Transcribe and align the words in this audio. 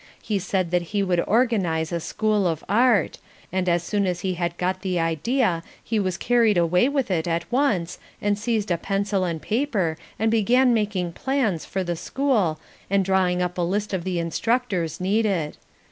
He 0.19 0.39
said 0.39 0.71
that 0.71 0.81
he 0.97 1.03
would 1.03 1.19
organise 1.27 1.91
a 1.91 1.99
School 1.99 2.47
of 2.47 2.63
Art, 2.67 3.19
and 3.53 3.69
as 3.69 3.83
soon 3.83 4.07
as 4.07 4.21
he 4.21 4.33
had 4.33 4.57
got 4.57 4.81
the 4.81 4.99
idea 4.99 5.61
he 5.83 5.99
was 5.99 6.17
carried 6.17 6.57
away 6.57 6.89
with 6.89 7.11
it 7.11 7.27
at 7.27 7.45
once 7.51 7.99
and 8.19 8.35
seized 8.35 8.71
a 8.71 8.79
pencil 8.79 9.23
and 9.25 9.39
paper 9.39 9.99
and 10.17 10.31
began 10.31 10.73
making 10.73 11.11
plans 11.13 11.65
for 11.65 11.83
the 11.83 11.95
school 11.95 12.59
and 12.89 13.05
drawing 13.05 13.43
up 13.43 13.59
a 13.59 13.61
list 13.61 13.93
of 13.93 14.03
the 14.03 14.17
instructors 14.17 14.99
needed. 14.99 15.55